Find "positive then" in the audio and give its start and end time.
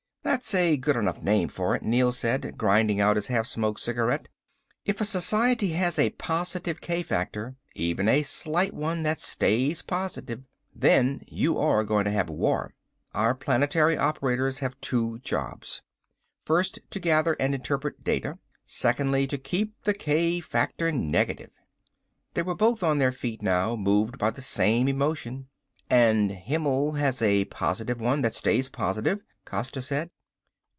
9.81-11.23